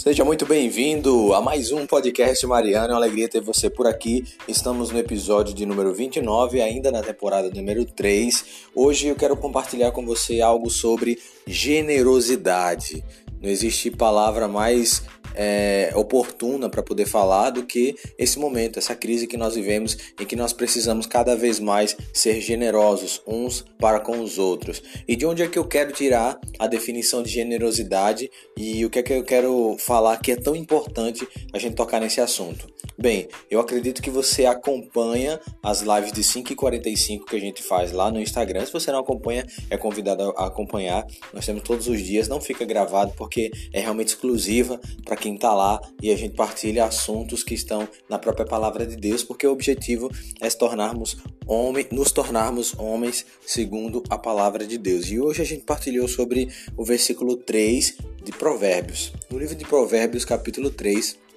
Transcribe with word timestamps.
Seja 0.00 0.24
muito 0.24 0.46
bem-vindo 0.46 1.34
a 1.34 1.42
mais 1.42 1.72
um 1.72 1.86
podcast 1.86 2.46
Mariano. 2.46 2.86
É 2.86 2.90
uma 2.92 2.96
alegria 2.96 3.28
ter 3.28 3.42
você 3.42 3.68
por 3.68 3.86
aqui. 3.86 4.24
Estamos 4.48 4.90
no 4.90 4.98
episódio 4.98 5.52
de 5.52 5.66
número 5.66 5.92
29, 5.92 6.62
ainda 6.62 6.90
na 6.90 7.02
temporada 7.02 7.50
número 7.50 7.84
3. 7.84 8.44
Hoje 8.74 9.08
eu 9.08 9.14
quero 9.14 9.36
compartilhar 9.36 9.90
com 9.92 10.02
você 10.06 10.40
algo 10.40 10.70
sobre 10.70 11.18
generosidade. 11.46 13.04
Não 13.42 13.50
existe 13.50 13.90
palavra 13.90 14.48
mais 14.48 15.02
é, 15.34 15.92
oportuna 15.94 16.68
para 16.68 16.82
poder 16.82 17.06
falar 17.06 17.50
do 17.50 17.64
que 17.64 17.96
esse 18.18 18.38
momento, 18.38 18.78
essa 18.78 18.94
crise 18.94 19.26
que 19.26 19.36
nós 19.36 19.54
vivemos 19.54 19.96
em 20.20 20.24
que 20.24 20.36
nós 20.36 20.52
precisamos 20.52 21.06
cada 21.06 21.36
vez 21.36 21.60
mais 21.60 21.96
ser 22.12 22.40
generosos 22.40 23.22
uns 23.26 23.64
para 23.78 24.00
com 24.00 24.20
os 24.20 24.38
outros. 24.38 24.82
E 25.06 25.16
de 25.16 25.26
onde 25.26 25.42
é 25.42 25.48
que 25.48 25.58
eu 25.58 25.64
quero 25.64 25.92
tirar 25.92 26.38
a 26.58 26.66
definição 26.66 27.22
de 27.22 27.30
generosidade 27.30 28.30
e 28.56 28.84
o 28.84 28.90
que 28.90 28.98
é 28.98 29.02
que 29.02 29.12
eu 29.12 29.24
quero 29.24 29.76
falar 29.78 30.18
que 30.18 30.32
é 30.32 30.36
tão 30.36 30.54
importante 30.54 31.26
a 31.52 31.58
gente 31.58 31.74
tocar 31.74 32.00
nesse 32.00 32.20
assunto? 32.20 32.66
Bem, 33.00 33.28
eu 33.50 33.60
acredito 33.60 34.02
que 34.02 34.10
você 34.10 34.44
acompanha 34.44 35.40
as 35.62 35.80
lives 35.80 36.12
de 36.12 36.20
5h45 36.20 37.24
que 37.24 37.34
a 37.34 37.40
gente 37.40 37.62
faz 37.62 37.92
lá 37.92 38.10
no 38.10 38.20
Instagram. 38.20 38.66
Se 38.66 38.70
você 38.70 38.92
não 38.92 38.98
acompanha, 38.98 39.46
é 39.70 39.78
convidado 39.78 40.34
a 40.36 40.48
acompanhar. 40.48 41.06
Nós 41.32 41.46
temos 41.46 41.62
todos 41.62 41.88
os 41.88 41.98
dias, 41.98 42.28
não 42.28 42.42
fica 42.42 42.62
gravado 42.62 43.14
porque 43.16 43.50
é 43.72 43.80
realmente 43.80 44.08
exclusiva 44.08 44.78
para 45.02 45.16
quem 45.16 45.34
está 45.34 45.54
lá 45.54 45.80
e 46.02 46.10
a 46.10 46.16
gente 46.16 46.34
partilha 46.34 46.84
assuntos 46.84 47.42
que 47.42 47.54
estão 47.54 47.88
na 48.06 48.18
própria 48.18 48.44
palavra 48.44 48.86
de 48.86 48.96
Deus, 48.96 49.22
porque 49.22 49.46
o 49.46 49.52
objetivo 49.52 50.10
é 50.38 50.50
se 50.50 50.58
tornarmos 50.58 51.16
homem, 51.46 51.86
nos 51.90 52.12
tornarmos 52.12 52.74
homens 52.78 53.24
segundo 53.46 54.02
a 54.10 54.18
palavra 54.18 54.66
de 54.66 54.76
Deus. 54.76 55.10
E 55.10 55.18
hoje 55.18 55.40
a 55.40 55.46
gente 55.46 55.64
partilhou 55.64 56.06
sobre 56.06 56.50
o 56.76 56.84
versículo 56.84 57.34
3 57.38 57.96
de 58.22 58.32
Provérbios. 58.32 59.10
No 59.30 59.38
livro 59.38 59.54
de 59.54 59.64
Provérbios, 59.64 60.26
capítulo 60.26 60.68
3, 60.68 61.29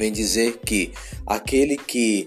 vem 0.00 0.10
dizer 0.10 0.58
que 0.64 0.92
aquele 1.26 1.76
que 1.76 2.26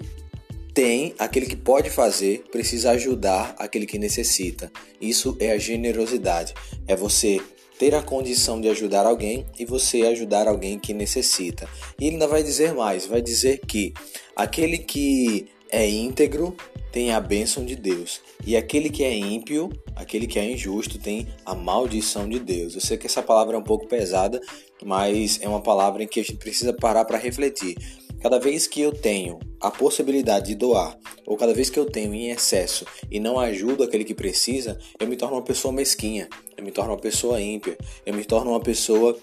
tem, 0.73 1.13
aquele 1.17 1.47
que 1.47 1.55
pode 1.55 1.89
fazer, 1.89 2.43
precisa 2.51 2.91
ajudar 2.91 3.55
aquele 3.57 3.85
que 3.85 3.97
necessita. 3.97 4.71
Isso 5.01 5.35
é 5.39 5.51
a 5.51 5.57
generosidade. 5.57 6.53
É 6.87 6.95
você 6.95 7.41
ter 7.79 7.95
a 7.95 8.01
condição 8.01 8.61
de 8.61 8.69
ajudar 8.69 9.05
alguém 9.05 9.45
e 9.57 9.65
você 9.65 10.03
ajudar 10.03 10.47
alguém 10.47 10.77
que 10.77 10.93
necessita. 10.93 11.67
E 11.99 12.05
ele 12.05 12.13
ainda 12.13 12.27
vai 12.27 12.43
dizer 12.43 12.73
mais, 12.73 13.07
vai 13.07 13.21
dizer 13.21 13.59
que 13.67 13.93
aquele 14.35 14.77
que 14.77 15.47
é 15.73 15.89
íntegro 15.89 16.55
tem 16.91 17.11
a 17.11 17.19
bênção 17.19 17.65
de 17.65 17.75
Deus. 17.75 18.21
E 18.45 18.55
aquele 18.55 18.87
que 18.87 19.03
é 19.03 19.11
ímpio, 19.11 19.71
aquele 19.95 20.27
que 20.27 20.37
é 20.37 20.51
injusto, 20.51 20.99
tem 20.99 21.27
a 21.43 21.55
maldição 21.55 22.29
de 22.29 22.37
Deus. 22.37 22.75
Eu 22.75 22.81
sei 22.81 22.95
que 22.97 23.07
essa 23.07 23.23
palavra 23.23 23.55
é 23.55 23.59
um 23.59 23.63
pouco 23.63 23.87
pesada, 23.87 24.39
mas 24.85 25.39
é 25.41 25.49
uma 25.49 25.59
palavra 25.59 26.03
em 26.03 26.07
que 26.07 26.19
a 26.19 26.23
gente 26.23 26.37
precisa 26.37 26.71
parar 26.71 27.03
para 27.05 27.17
refletir. 27.17 27.75
Cada 28.21 28.39
vez 28.39 28.67
que 28.67 28.79
eu 28.79 28.91
tenho 28.91 29.39
a 29.59 29.71
possibilidade 29.71 30.47
de 30.47 30.55
doar, 30.55 30.95
ou 31.25 31.35
cada 31.35 31.53
vez 31.53 31.71
que 31.71 31.79
eu 31.79 31.85
tenho 31.85 32.13
em 32.13 32.29
excesso 32.29 32.85
e 33.09 33.19
não 33.19 33.39
ajudo 33.39 33.83
aquele 33.83 34.03
que 34.03 34.13
precisa, 34.13 34.77
eu 34.99 35.07
me 35.07 35.17
torno 35.17 35.35
uma 35.35 35.43
pessoa 35.43 35.73
mesquinha, 35.73 36.29
eu 36.55 36.63
me 36.63 36.71
torno 36.71 36.91
uma 36.91 36.99
pessoa 36.99 37.41
ímpia, 37.41 37.75
eu 38.05 38.13
me 38.13 38.23
torno 38.23 38.51
uma 38.51 38.61
pessoa 38.61 39.17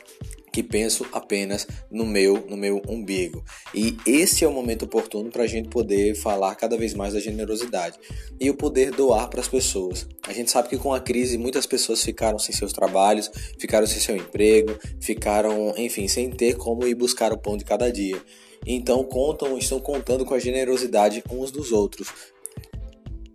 que 0.61 0.63
penso 0.63 1.07
apenas 1.11 1.67
no 1.91 2.05
meu, 2.05 2.45
no 2.47 2.57
meu 2.57 2.83
umbigo. 2.87 3.43
E 3.75 3.97
esse 4.07 4.45
é 4.45 4.49
o 4.49 4.53
momento 4.53 4.85
oportuno 4.85 5.31
para 5.31 5.45
a 5.45 5.47
gente 5.47 5.71
poder 5.71 6.15
falar 6.15 6.55
cada 6.55 6.77
vez 6.77 6.93
mais 6.93 7.15
da 7.15 7.21
generosidade 7.21 7.99
e 8.39 8.51
o 8.51 8.55
poder 8.55 8.91
doar 8.91 9.29
para 9.31 9.41
as 9.41 9.49
pessoas. 9.49 10.07
A 10.29 10.35
gente 10.35 10.51
sabe 10.51 10.69
que 10.69 10.77
com 10.77 10.93
a 10.93 11.01
crise 11.01 11.39
muitas 11.39 11.65
pessoas 11.65 12.05
ficaram 12.05 12.39
sem 12.39 12.55
seus 12.55 12.75
trabalhos, 12.75 13.31
ficaram 13.59 13.87
sem 13.87 14.01
seu 14.01 14.15
emprego, 14.15 14.79
ficaram, 15.01 15.73
enfim, 15.79 16.07
sem 16.07 16.31
ter 16.31 16.57
como 16.57 16.87
ir 16.87 16.95
buscar 16.95 17.33
o 17.33 17.39
pão 17.39 17.57
de 17.57 17.65
cada 17.65 17.91
dia. 17.91 18.23
Então 18.67 19.03
contam, 19.03 19.57
estão 19.57 19.81
contando 19.81 20.27
com 20.27 20.35
a 20.35 20.39
generosidade 20.39 21.25
uns 21.31 21.51
dos 21.51 21.73
outros. 21.73 22.09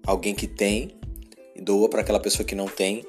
Alguém 0.06 0.36
que 0.36 0.46
tem 0.46 0.92
doa 1.60 1.90
para 1.90 2.02
aquela 2.02 2.20
pessoa 2.20 2.46
que 2.46 2.54
não 2.54 2.68
tem 2.68 3.04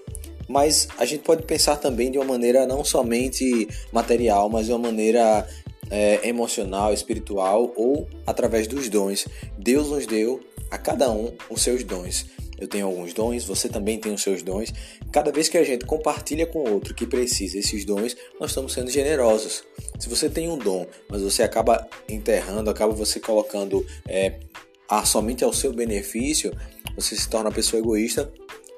mas 0.49 0.89
a 0.99 1.05
gente 1.05 1.23
pode 1.23 1.43
pensar 1.43 1.77
também 1.77 2.11
de 2.11 2.19
uma 2.19 2.25
maneira 2.25 2.67
não 2.67 2.85
somente 2.85 3.69
material, 3.93 4.49
mas 4.49 4.67
de 4.67 4.73
uma 4.73 4.79
maneira 4.79 5.47
é, 5.91 6.29
emocional, 6.29 6.93
espiritual 6.93 7.73
ou 7.77 8.09
através 8.27 8.67
dos 8.67 8.89
dons. 8.89 9.27
Deus 9.59 9.89
nos 9.89 10.07
deu 10.07 10.41
a 10.71 10.79
cada 10.79 11.11
um 11.11 11.33
os 11.51 11.63
seus 11.63 11.83
dons. 11.85 12.27
Eu 12.59 12.67
tenho 12.67 12.87
alguns 12.87 13.13
dons, 13.13 13.45
você 13.45 13.69
também 13.69 13.99
tem 13.99 14.13
os 14.13 14.23
seus 14.23 14.43
dons. 14.43 14.73
Cada 15.13 15.31
vez 15.31 15.49
que 15.49 15.59
a 15.59 15.65
gente 15.65 15.85
compartilha 15.85 16.47
com 16.47 16.61
outro 16.71 16.95
que 16.95 17.07
precisa 17.07 17.59
esses 17.59 17.85
dons, 17.85 18.17
nós 18.41 18.51
estamos 18.51 18.73
sendo 18.73 18.91
generosos. 18.91 19.63
Se 19.99 20.09
você 20.09 20.29
tem 20.29 20.49
um 20.49 20.57
dom, 20.57 20.87
mas 21.09 21.21
você 21.21 21.43
acaba 21.43 21.87
enterrando, 22.09 22.71
acaba 22.71 22.93
você 22.95 23.21
colocando 23.21 23.85
é, 24.09 24.41
a, 24.89 25.05
somente 25.05 25.45
ao 25.45 25.53
seu 25.53 25.73
benefício, 25.73 26.57
você 26.95 27.15
se 27.15 27.29
torna 27.29 27.51
uma 27.51 27.55
pessoa 27.55 27.81
egoísta 27.81 28.33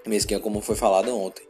mesquinha 0.09 0.41
como 0.41 0.61
foi 0.61 0.75
falado 0.75 1.15
ontem, 1.17 1.43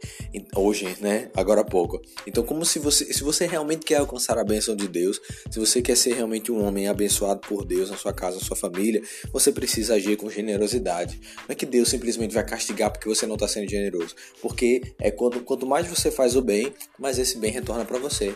hoje, 0.55 0.95
né, 1.01 1.29
agora 1.35 1.61
há 1.61 1.63
pouco. 1.63 2.01
Então, 2.27 2.43
como 2.43 2.65
se 2.65 2.79
você, 2.79 3.11
se 3.11 3.23
você 3.23 3.47
realmente 3.47 3.85
quer 3.85 3.97
alcançar 3.97 4.37
a 4.37 4.43
bênção 4.43 4.75
de 4.75 4.87
Deus, 4.87 5.19
se 5.49 5.59
você 5.59 5.81
quer 5.81 5.95
ser 5.95 6.13
realmente 6.13 6.51
um 6.51 6.63
homem 6.63 6.87
abençoado 6.87 7.39
por 7.41 7.65
Deus 7.65 7.89
na 7.89 7.97
sua 7.97 8.13
casa, 8.13 8.37
na 8.37 8.43
sua 8.43 8.55
família, 8.55 9.01
você 9.31 9.51
precisa 9.51 9.95
agir 9.95 10.17
com 10.17 10.29
generosidade. 10.29 11.19
Não 11.47 11.53
é 11.53 11.55
que 11.55 11.65
Deus 11.65 11.89
simplesmente 11.89 12.33
vai 12.33 12.45
castigar 12.45 12.91
porque 12.91 13.07
você 13.07 13.25
não 13.25 13.35
está 13.35 13.47
sendo 13.47 13.69
generoso, 13.69 14.15
porque 14.41 14.81
é 14.99 15.09
quanto, 15.09 15.39
quanto 15.41 15.65
mais 15.65 15.87
você 15.87 16.11
faz 16.11 16.35
o 16.35 16.41
bem, 16.41 16.73
mais 16.97 17.17
esse 17.17 17.37
bem 17.37 17.51
retorna 17.51 17.85
para 17.85 17.97
você 17.97 18.35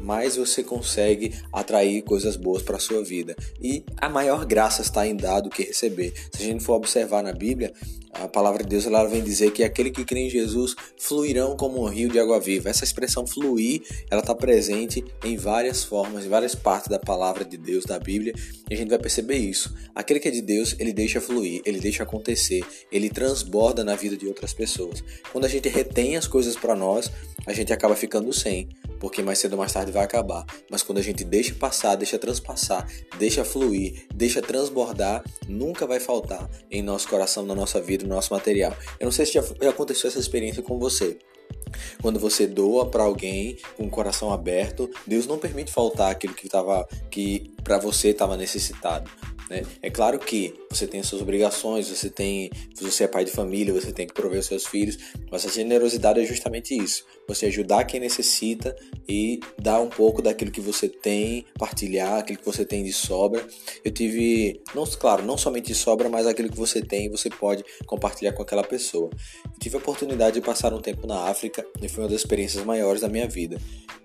mais 0.00 0.36
você 0.36 0.62
consegue 0.62 1.34
atrair 1.52 2.02
coisas 2.02 2.36
boas 2.36 2.62
para 2.62 2.76
a 2.76 2.80
sua 2.80 3.02
vida. 3.02 3.36
E 3.60 3.84
a 3.96 4.08
maior 4.08 4.44
graça 4.44 4.82
está 4.82 5.06
em 5.06 5.16
dar 5.16 5.40
do 5.40 5.50
que 5.50 5.64
receber. 5.64 6.12
Se 6.32 6.42
a 6.42 6.46
gente 6.46 6.64
for 6.64 6.74
observar 6.74 7.22
na 7.22 7.32
Bíblia, 7.32 7.72
a 8.12 8.26
palavra 8.26 8.62
de 8.62 8.70
Deus 8.70 8.86
ela 8.86 9.04
vem 9.04 9.22
dizer 9.22 9.52
que 9.52 9.62
aquele 9.62 9.90
que 9.90 10.04
crê 10.04 10.20
em 10.20 10.30
Jesus 10.30 10.74
fluirão 10.96 11.56
como 11.56 11.82
um 11.82 11.88
rio 11.88 12.08
de 12.08 12.18
água 12.18 12.40
viva. 12.40 12.68
Essa 12.68 12.84
expressão 12.84 13.26
fluir, 13.26 13.82
ela 14.10 14.20
está 14.20 14.34
presente 14.34 15.04
em 15.24 15.36
várias 15.36 15.84
formas, 15.84 16.24
em 16.24 16.28
várias 16.28 16.54
partes 16.54 16.88
da 16.88 16.98
palavra 16.98 17.44
de 17.44 17.56
Deus, 17.56 17.84
da 17.84 17.98
Bíblia, 17.98 18.34
e 18.68 18.74
a 18.74 18.76
gente 18.76 18.88
vai 18.88 18.98
perceber 18.98 19.36
isso. 19.36 19.74
Aquele 19.94 20.20
que 20.20 20.28
é 20.28 20.30
de 20.30 20.42
Deus, 20.42 20.74
ele 20.78 20.92
deixa 20.92 21.20
fluir, 21.20 21.62
ele 21.64 21.80
deixa 21.80 22.02
acontecer, 22.02 22.64
ele 22.90 23.10
transborda 23.10 23.84
na 23.84 23.94
vida 23.94 24.16
de 24.16 24.26
outras 24.26 24.52
pessoas. 24.52 25.04
Quando 25.30 25.44
a 25.44 25.48
gente 25.48 25.68
retém 25.68 26.16
as 26.16 26.26
coisas 26.26 26.56
para 26.56 26.74
nós, 26.74 27.10
a 27.46 27.52
gente 27.52 27.72
acaba 27.72 27.94
ficando 27.94 28.32
sem 28.32 28.68
porque 28.98 29.22
mais 29.22 29.38
cedo 29.38 29.52
ou 29.52 29.58
mais 29.58 29.72
tarde 29.72 29.92
vai 29.92 30.04
acabar. 30.04 30.44
Mas 30.70 30.82
quando 30.82 30.98
a 30.98 31.02
gente 31.02 31.24
deixa 31.24 31.54
passar, 31.54 31.94
deixa 31.96 32.18
transpassar, 32.18 32.86
deixa 33.18 33.44
fluir, 33.44 34.06
deixa 34.14 34.42
transbordar, 34.42 35.24
nunca 35.48 35.86
vai 35.86 36.00
faltar 36.00 36.48
em 36.70 36.82
nosso 36.82 37.08
coração, 37.08 37.44
na 37.44 37.54
nossa 37.54 37.80
vida, 37.80 38.04
no 38.06 38.14
nosso 38.14 38.32
material. 38.32 38.76
Eu 38.98 39.06
não 39.06 39.12
sei 39.12 39.26
se 39.26 39.32
já 39.32 39.42
aconteceu 39.68 40.08
essa 40.08 40.18
experiência 40.18 40.62
com 40.62 40.78
você. 40.78 41.18
Quando 42.00 42.18
você 42.18 42.46
doa 42.46 42.86
para 42.86 43.02
alguém 43.02 43.58
com 43.76 43.84
o 43.84 43.90
coração 43.90 44.32
aberto, 44.32 44.90
Deus 45.06 45.26
não 45.26 45.38
permite 45.38 45.72
faltar 45.72 46.10
aquilo 46.10 46.34
que 46.34 46.48
tava, 46.48 46.86
que 47.10 47.52
para 47.62 47.78
você 47.78 48.08
estava 48.08 48.36
necessitado. 48.36 49.10
Né? 49.48 49.62
É 49.82 49.90
claro 49.90 50.18
que 50.18 50.54
você 50.70 50.86
tem 50.86 51.00
as 51.00 51.06
suas 51.06 51.22
obrigações, 51.22 51.88
você 51.88 52.10
tem, 52.10 52.50
você 52.80 53.04
é 53.04 53.08
pai 53.08 53.24
de 53.24 53.30
família, 53.30 53.72
você 53.72 53.92
tem 53.92 54.06
que 54.06 54.12
prover 54.12 54.40
os 54.40 54.46
seus 54.46 54.66
filhos, 54.66 54.98
mas 55.30 55.46
a 55.46 55.48
generosidade 55.48 56.20
é 56.20 56.24
justamente 56.24 56.76
isso: 56.76 57.04
você 57.26 57.46
ajudar 57.46 57.84
quem 57.84 58.00
necessita 58.00 58.76
e 59.08 59.40
dar 59.58 59.80
um 59.80 59.88
pouco 59.88 60.20
daquilo 60.20 60.50
que 60.50 60.60
você 60.60 60.88
tem, 60.88 61.46
partilhar 61.58 62.18
aquilo 62.18 62.38
que 62.38 62.44
você 62.44 62.64
tem 62.64 62.84
de 62.84 62.92
sobra. 62.92 63.46
Eu 63.84 63.90
tive, 63.90 64.60
não, 64.74 64.84
claro, 64.84 65.24
não 65.24 65.38
somente 65.38 65.68
de 65.68 65.74
sobra, 65.74 66.08
mas 66.08 66.26
aquilo 66.26 66.50
que 66.50 66.58
você 66.58 66.82
tem, 66.82 67.10
você 67.10 67.30
pode 67.30 67.64
compartilhar 67.86 68.32
com 68.32 68.42
aquela 68.42 68.62
pessoa. 68.62 69.10
Eu 69.44 69.58
tive 69.58 69.76
a 69.76 69.78
oportunidade 69.78 70.34
de 70.34 70.40
passar 70.44 70.74
um 70.74 70.80
tempo 70.80 71.06
na 71.06 71.28
África 71.28 71.66
e 71.80 71.88
foi 71.88 72.04
uma 72.04 72.10
das 72.10 72.20
experiências 72.20 72.64
maiores 72.64 73.00
da 73.00 73.08
minha 73.08 73.26
vida. 73.26 73.58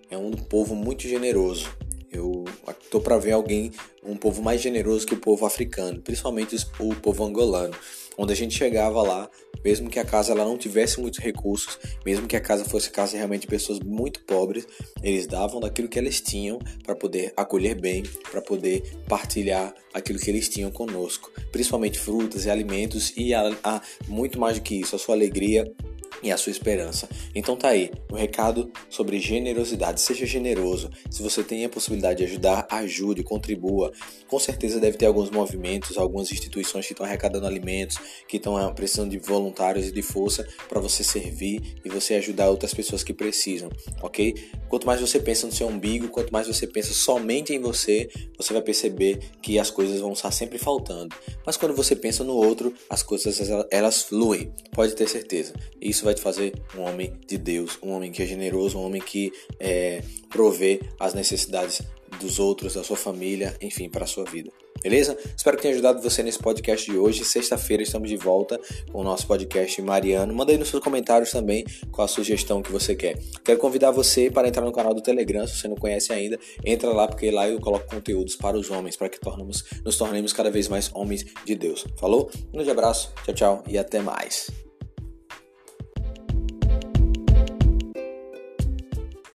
É 0.09 0.17
um 0.17 0.31
povo 0.31 0.75
muito 0.75 1.07
generoso. 1.07 1.75
Eu 2.13 2.45
estou 2.79 3.01
para 3.01 3.17
ver 3.17 3.31
alguém, 3.31 3.71
um 4.03 4.15
povo 4.15 4.41
mais 4.43 4.61
generoso 4.61 5.05
que 5.05 5.15
o 5.15 5.19
povo 5.19 5.45
africano, 5.45 5.99
principalmente 5.99 6.55
o 6.79 6.95
povo 6.95 7.25
angolano. 7.25 7.73
Onde 8.15 8.31
a 8.31 8.35
gente 8.35 8.55
chegava 8.55 9.01
lá, 9.01 9.27
mesmo 9.65 9.89
que 9.89 9.97
a 9.97 10.05
casa 10.05 10.31
ela 10.31 10.45
não 10.45 10.55
tivesse 10.55 11.01
muitos 11.01 11.19
recursos, 11.19 11.79
mesmo 12.05 12.27
que 12.27 12.35
a 12.35 12.39
casa 12.39 12.63
fosse 12.63 12.91
casa 12.91 13.17
realmente 13.17 13.41
de 13.41 13.47
pessoas 13.47 13.79
muito 13.79 14.23
pobres, 14.25 14.67
eles 15.01 15.25
davam 15.25 15.59
daquilo 15.59 15.87
que 15.87 15.97
eles 15.97 16.21
tinham 16.21 16.59
para 16.85 16.95
poder 16.95 17.33
acolher 17.35 17.73
bem, 17.73 18.03
para 18.29 18.41
poder 18.41 18.83
partilhar 19.09 19.73
aquilo 19.91 20.19
que 20.19 20.29
eles 20.29 20.47
tinham 20.47 20.69
conosco, 20.69 21.31
principalmente 21.51 21.97
frutas 21.97 22.45
e 22.45 22.51
alimentos 22.51 23.11
e 23.17 23.33
a, 23.33 23.57
a, 23.63 23.81
muito 24.07 24.39
mais 24.39 24.57
do 24.57 24.61
que 24.61 24.75
isso, 24.75 24.95
a 24.95 24.99
sua 24.99 25.15
alegria 25.15 25.65
e 26.23 26.31
a 26.31 26.37
sua 26.37 26.51
esperança. 26.51 27.07
Então 27.35 27.55
tá 27.55 27.69
aí, 27.69 27.91
o 28.09 28.15
um 28.15 28.17
recado 28.17 28.71
sobre 28.89 29.19
generosidade. 29.19 30.01
Seja 30.01 30.25
generoso. 30.25 30.89
Se 31.09 31.21
você 31.21 31.43
tem 31.43 31.65
a 31.65 31.69
possibilidade 31.69 32.19
de 32.19 32.23
ajudar, 32.25 32.65
ajude, 32.69 33.23
contribua. 33.23 33.91
Com 34.27 34.39
certeza 34.39 34.79
deve 34.79 34.97
ter 34.97 35.05
alguns 35.05 35.29
movimentos, 35.29 35.97
algumas 35.97 36.31
instituições 36.31 36.87
que 36.87 36.93
estão 36.93 37.05
arrecadando 37.05 37.45
alimentos, 37.45 37.97
que 38.27 38.37
estão 38.37 38.57
ah, 38.57 38.71
precisando 38.71 39.11
de 39.11 39.19
voluntários 39.19 39.87
e 39.87 39.91
de 39.91 40.01
força 40.01 40.47
para 40.69 40.79
você 40.79 41.03
servir 41.03 41.75
e 41.83 41.89
você 41.89 42.15
ajudar 42.15 42.49
outras 42.49 42.73
pessoas 42.73 43.03
que 43.03 43.13
precisam, 43.13 43.69
ok? 44.01 44.33
Quanto 44.69 44.87
mais 44.87 45.01
você 45.01 45.19
pensa 45.19 45.45
no 45.45 45.53
seu 45.53 45.67
umbigo, 45.67 46.07
quanto 46.07 46.31
mais 46.31 46.47
você 46.47 46.65
pensa 46.65 46.93
somente 46.93 47.53
em 47.53 47.59
você, 47.59 48.09
você 48.37 48.53
vai 48.53 48.61
perceber 48.61 49.19
que 49.41 49.59
as 49.59 49.69
coisas 49.69 49.99
vão 49.99 50.13
estar 50.13 50.31
sempre 50.31 50.57
faltando. 50.57 51.15
Mas 51.45 51.57
quando 51.57 51.75
você 51.75 51.95
pensa 51.95 52.23
no 52.23 52.33
outro, 52.33 52.73
as 52.89 53.03
coisas 53.03 53.39
elas 53.69 54.03
fluem. 54.03 54.51
Pode 54.71 54.95
ter 54.95 55.07
certeza. 55.07 55.53
Isso 55.81 56.03
vai 56.03 56.12
te 56.13 56.21
fazer 56.21 56.53
um 56.77 56.81
homem 56.81 57.13
de 57.27 57.37
Deus, 57.37 57.77
um 57.81 57.91
homem 57.91 58.11
que 58.11 58.21
é 58.21 58.25
generoso, 58.25 58.77
um 58.77 58.85
homem 58.85 59.01
que 59.01 59.31
é, 59.59 60.01
provê 60.29 60.81
as 60.99 61.13
necessidades 61.13 61.81
dos 62.19 62.39
outros, 62.39 62.75
da 62.75 62.83
sua 62.83 62.97
família, 62.97 63.55
enfim, 63.61 63.89
para 63.89 64.03
a 64.03 64.07
sua 64.07 64.23
vida. 64.23 64.51
Beleza? 64.81 65.17
Espero 65.35 65.55
que 65.55 65.63
tenha 65.63 65.73
ajudado 65.73 66.01
você 66.01 66.21
nesse 66.21 66.39
podcast 66.39 66.91
de 66.91 66.97
hoje. 66.97 67.23
Sexta-feira 67.23 67.81
estamos 67.81 68.09
de 68.09 68.17
volta 68.17 68.59
com 68.91 68.99
o 68.99 69.03
nosso 69.03 69.25
podcast 69.25 69.81
Mariano. 69.81 70.33
Manda 70.33 70.51
aí 70.51 70.57
nos 70.57 70.67
seus 70.67 70.83
comentários 70.83 71.31
também 71.31 71.63
qual 71.89 72.03
a 72.03 72.07
sugestão 72.07 72.61
que 72.61 72.69
você 72.69 72.93
quer. 72.93 73.17
Quero 73.45 73.59
convidar 73.59 73.91
você 73.91 74.29
para 74.29 74.45
entrar 74.45 74.65
no 74.65 74.73
canal 74.73 74.93
do 74.93 75.01
Telegram, 75.01 75.47
se 75.47 75.55
você 75.55 75.69
não 75.69 75.77
conhece 75.77 76.11
ainda, 76.11 76.37
entra 76.65 76.89
lá 76.91 77.07
porque 77.07 77.31
lá 77.31 77.47
eu 77.47 77.61
coloco 77.61 77.87
conteúdos 77.87 78.35
para 78.35 78.57
os 78.57 78.69
homens, 78.69 78.97
para 78.97 79.07
que 79.07 79.19
tornamos, 79.19 79.63
nos 79.85 79.97
tornemos 79.97 80.33
cada 80.33 80.51
vez 80.51 80.67
mais 80.67 80.91
homens 80.93 81.25
de 81.45 81.55
Deus. 81.55 81.85
Falou? 81.97 82.29
Um 82.49 82.57
grande 82.57 82.71
abraço, 82.71 83.13
tchau, 83.23 83.33
tchau 83.33 83.63
e 83.69 83.77
até 83.77 84.01
mais. 84.01 84.51